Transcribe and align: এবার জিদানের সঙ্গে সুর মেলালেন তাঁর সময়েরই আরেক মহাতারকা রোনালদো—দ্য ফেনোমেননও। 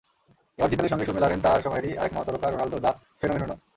এবার 0.59 0.69
জিদানের 0.71 0.91
সঙ্গে 0.91 1.05
সুর 1.05 1.15
মেলালেন 1.15 1.39
তাঁর 1.41 1.63
সময়েরই 1.65 1.97
আরেক 1.97 2.13
মহাতারকা 2.13 2.47
রোনালদো—দ্য 2.47 2.91
ফেনোমেননও। 3.19 3.55